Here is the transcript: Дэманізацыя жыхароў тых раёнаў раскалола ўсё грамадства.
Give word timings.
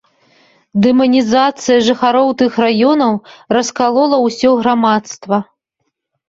Дэманізацыя 0.85 1.83
жыхароў 1.87 2.27
тых 2.39 2.57
раёнаў 2.65 3.13
раскалола 3.57 4.17
ўсё 4.25 4.49
грамадства. 4.63 5.37